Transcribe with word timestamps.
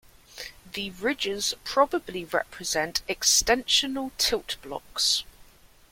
The 0.73 0.89
ridges 0.89 1.53
probably 1.63 2.25
represent 2.25 3.03
extensional 3.07 4.09
tilt 4.17 4.55
blocks. 4.63 5.23